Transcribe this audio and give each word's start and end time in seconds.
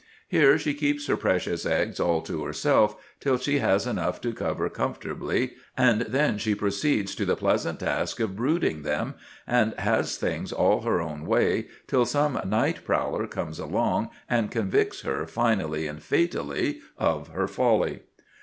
Here 0.27 0.57
she 0.57 0.73
keeps 0.73 1.05
her 1.05 1.15
precious 1.15 1.63
eggs 1.63 1.99
all 1.99 2.23
to 2.23 2.43
herself 2.43 2.95
till 3.19 3.37
she 3.37 3.59
has 3.59 3.85
enough 3.85 4.19
to 4.21 4.33
cover 4.33 4.67
comfortably, 4.67 5.53
and 5.77 6.01
then 6.01 6.39
she 6.39 6.55
proceeds 6.55 7.13
to 7.13 7.23
the 7.23 7.35
pleasant 7.35 7.81
task 7.81 8.19
of 8.19 8.35
brooding 8.35 8.81
them, 8.81 9.13
and 9.45 9.75
has 9.75 10.17
things 10.17 10.51
all 10.51 10.81
her 10.81 10.99
own 10.99 11.27
way 11.27 11.67
till 11.85 12.07
some 12.07 12.41
night 12.45 12.83
prowler 12.83 13.27
comes 13.27 13.59
along 13.59 14.09
and 14.27 14.49
convicts 14.49 15.01
her, 15.01 15.27
finally 15.27 15.85
and 15.85 16.01
fatally, 16.01 16.79
of 16.97 17.27
her 17.27 17.47
folly. 17.47 17.99